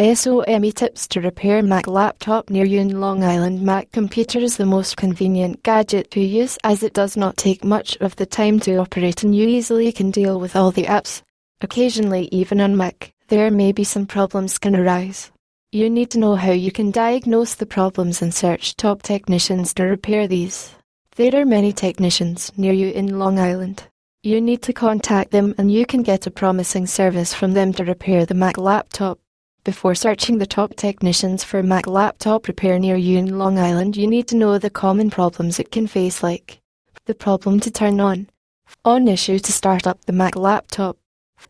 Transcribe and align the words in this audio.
SOME 0.00 0.72
tips 0.72 1.06
to 1.08 1.20
repair 1.20 1.62
Mac 1.62 1.86
laptop 1.86 2.48
near 2.48 2.64
you 2.64 2.80
in 2.80 3.02
Long 3.02 3.22
Island 3.22 3.60
Mac 3.60 3.92
computer 3.92 4.38
is 4.38 4.56
the 4.56 4.64
most 4.64 4.96
convenient 4.96 5.62
gadget 5.62 6.10
to 6.12 6.20
use 6.20 6.56
as 6.64 6.82
it 6.82 6.94
does 6.94 7.18
not 7.18 7.36
take 7.36 7.62
much 7.62 7.98
of 7.98 8.16
the 8.16 8.24
time 8.24 8.58
to 8.60 8.76
operate 8.76 9.22
and 9.22 9.36
you 9.36 9.46
easily 9.46 9.92
can 9.92 10.10
deal 10.10 10.40
with 10.40 10.56
all 10.56 10.70
the 10.70 10.84
apps. 10.84 11.20
Occasionally 11.60 12.30
even 12.32 12.62
on 12.62 12.78
Mac, 12.78 13.12
there 13.28 13.50
may 13.50 13.72
be 13.72 13.84
some 13.84 14.06
problems 14.06 14.56
can 14.56 14.74
arise. 14.74 15.32
You 15.70 15.90
need 15.90 16.10
to 16.12 16.18
know 16.18 16.34
how 16.34 16.52
you 16.52 16.72
can 16.72 16.90
diagnose 16.90 17.54
the 17.56 17.66
problems 17.66 18.22
and 18.22 18.32
search 18.32 18.76
top 18.76 19.02
technicians 19.02 19.74
to 19.74 19.82
repair 19.82 20.26
these. 20.26 20.74
There 21.16 21.38
are 21.38 21.44
many 21.44 21.74
technicians 21.74 22.50
near 22.56 22.72
you 22.72 22.88
in 22.88 23.18
Long 23.18 23.38
Island. 23.38 23.82
You 24.22 24.40
need 24.40 24.62
to 24.62 24.72
contact 24.72 25.30
them 25.30 25.54
and 25.58 25.70
you 25.70 25.84
can 25.84 26.02
get 26.02 26.26
a 26.26 26.30
promising 26.30 26.86
service 26.86 27.34
from 27.34 27.52
them 27.52 27.74
to 27.74 27.84
repair 27.84 28.24
the 28.24 28.32
Mac 28.32 28.56
laptop. 28.56 29.18
Before 29.62 29.94
searching 29.94 30.38
the 30.38 30.46
top 30.46 30.74
technicians 30.74 31.44
for 31.44 31.62
Mac 31.62 31.86
laptop 31.86 32.48
repair 32.48 32.78
near 32.78 32.96
you 32.96 33.18
in 33.18 33.38
Long 33.38 33.58
Island, 33.58 33.94
you 33.94 34.06
need 34.06 34.26
to 34.28 34.36
know 34.36 34.56
the 34.56 34.70
common 34.70 35.10
problems 35.10 35.58
it 35.58 35.70
can 35.70 35.86
face 35.86 36.22
like 36.22 36.60
the 37.04 37.14
problem 37.14 37.60
to 37.60 37.70
turn 37.70 38.00
on, 38.00 38.30
on 38.86 39.06
issue 39.06 39.38
to 39.38 39.52
start 39.52 39.86
up 39.86 40.02
the 40.06 40.14
Mac 40.14 40.34
laptop, 40.34 40.96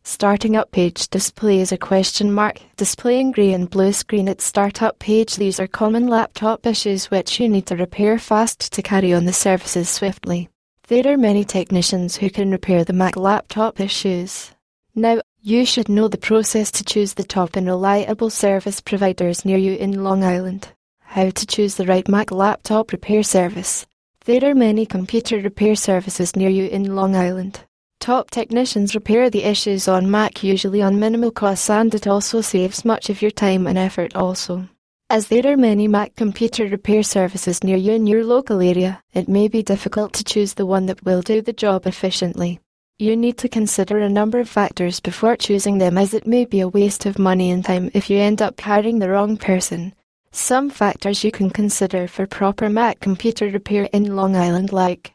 starting 0.02 0.56
up 0.56 0.72
page 0.72 1.06
displays 1.08 1.70
a 1.70 1.78
question 1.78 2.32
mark, 2.32 2.60
displaying 2.76 3.30
grey 3.30 3.52
and 3.52 3.70
blue 3.70 3.92
screen 3.92 4.28
at 4.28 4.40
startup 4.40 4.98
page. 4.98 5.36
These 5.36 5.60
are 5.60 5.68
common 5.68 6.08
laptop 6.08 6.66
issues 6.66 7.12
which 7.12 7.38
you 7.38 7.48
need 7.48 7.66
to 7.66 7.76
repair 7.76 8.18
fast 8.18 8.72
to 8.72 8.82
carry 8.82 9.12
on 9.12 9.24
the 9.24 9.32
services 9.32 9.88
swiftly. 9.88 10.48
There 10.88 11.06
are 11.06 11.16
many 11.16 11.44
technicians 11.44 12.16
who 12.16 12.28
can 12.28 12.50
repair 12.50 12.82
the 12.82 12.92
Mac 12.92 13.14
laptop 13.14 13.78
issues. 13.78 14.50
Now, 14.96 15.20
you 15.42 15.64
should 15.64 15.88
know 15.88 16.06
the 16.06 16.18
process 16.18 16.70
to 16.70 16.84
choose 16.84 17.14
the 17.14 17.24
top 17.24 17.56
and 17.56 17.66
reliable 17.66 18.28
service 18.28 18.80
providers 18.80 19.42
near 19.44 19.56
you 19.56 19.74
in 19.74 20.04
Long 20.04 20.22
Island. 20.22 20.68
How 21.00 21.30
to 21.30 21.46
choose 21.46 21.76
the 21.76 21.86
right 21.86 22.06
Mac 22.08 22.30
laptop 22.30 22.92
repair 22.92 23.22
service. 23.22 23.86
There 24.26 24.44
are 24.44 24.54
many 24.54 24.84
computer 24.84 25.38
repair 25.38 25.76
services 25.76 26.36
near 26.36 26.50
you 26.50 26.66
in 26.66 26.94
Long 26.94 27.16
Island. 27.16 27.60
Top 28.00 28.30
technicians 28.30 28.94
repair 28.94 29.30
the 29.30 29.44
issues 29.44 29.88
on 29.88 30.10
Mac 30.10 30.44
usually 30.44 30.82
on 30.82 31.00
minimal 31.00 31.30
costs 31.30 31.70
and 31.70 31.94
it 31.94 32.06
also 32.06 32.42
saves 32.42 32.84
much 32.84 33.08
of 33.08 33.22
your 33.22 33.30
time 33.30 33.66
and 33.66 33.78
effort 33.78 34.14
also. 34.14 34.68
As 35.08 35.28
there 35.28 35.46
are 35.46 35.56
many 35.56 35.88
Mac 35.88 36.16
computer 36.16 36.66
repair 36.66 37.02
services 37.02 37.64
near 37.64 37.76
you 37.76 37.92
in 37.92 38.06
your 38.06 38.24
local 38.24 38.60
area, 38.60 39.02
it 39.14 39.26
may 39.28 39.48
be 39.48 39.62
difficult 39.62 40.12
to 40.14 40.24
choose 40.24 40.54
the 40.54 40.66
one 40.66 40.84
that 40.86 41.02
will 41.04 41.22
do 41.22 41.40
the 41.40 41.54
job 41.54 41.86
efficiently. 41.86 42.60
You 43.00 43.16
need 43.16 43.38
to 43.38 43.48
consider 43.48 43.96
a 43.96 44.10
number 44.10 44.40
of 44.40 44.48
factors 44.50 45.00
before 45.00 45.34
choosing 45.34 45.78
them 45.78 45.96
as 45.96 46.12
it 46.12 46.26
may 46.26 46.44
be 46.44 46.60
a 46.60 46.68
waste 46.68 47.06
of 47.06 47.18
money 47.18 47.50
and 47.50 47.64
time 47.64 47.90
if 47.94 48.10
you 48.10 48.18
end 48.18 48.42
up 48.42 48.60
hiring 48.60 48.98
the 48.98 49.08
wrong 49.08 49.38
person. 49.38 49.94
Some 50.32 50.68
factors 50.68 51.24
you 51.24 51.32
can 51.32 51.48
consider 51.48 52.06
for 52.06 52.26
proper 52.26 52.68
Mac 52.68 53.00
computer 53.00 53.48
repair 53.48 53.88
in 53.94 54.14
Long 54.16 54.36
Island 54.36 54.70
like 54.70 55.14